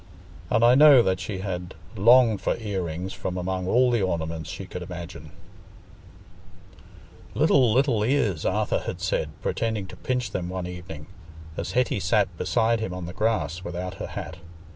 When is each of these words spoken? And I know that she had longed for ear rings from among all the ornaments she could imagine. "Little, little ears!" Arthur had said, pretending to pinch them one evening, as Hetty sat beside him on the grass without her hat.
And 0.49 0.63
I 0.65 0.73
know 0.73 1.03
that 1.03 1.19
she 1.19 1.37
had 1.41 1.75
longed 1.95 2.41
for 2.41 2.57
ear 2.57 2.81
rings 2.81 3.13
from 3.13 3.37
among 3.37 3.67
all 3.67 3.91
the 3.91 4.01
ornaments 4.01 4.49
she 4.49 4.65
could 4.65 4.81
imagine. 4.81 5.29
"Little, 7.35 7.71
little 7.71 8.01
ears!" 8.03 8.43
Arthur 8.43 8.79
had 8.87 8.99
said, 8.99 9.29
pretending 9.43 9.85
to 9.85 9.95
pinch 9.95 10.31
them 10.31 10.49
one 10.49 10.65
evening, 10.65 11.05
as 11.55 11.73
Hetty 11.73 11.99
sat 11.99 12.35
beside 12.35 12.79
him 12.79 12.95
on 12.95 13.05
the 13.05 13.13
grass 13.13 13.63
without 13.63 13.93
her 14.01 14.07
hat. 14.07 14.37